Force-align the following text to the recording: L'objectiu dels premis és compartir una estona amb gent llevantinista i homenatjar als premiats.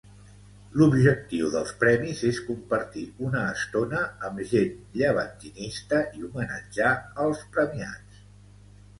L'objectiu 0.81 1.49
dels 1.55 1.73
premis 1.81 2.21
és 2.29 2.39
compartir 2.45 3.03
una 3.27 3.43
estona 3.57 3.99
amb 4.29 4.41
gent 4.53 4.79
llevantinista 5.01 5.99
i 6.21 6.25
homenatjar 6.29 6.95
als 7.25 7.45
premiats. 7.59 8.25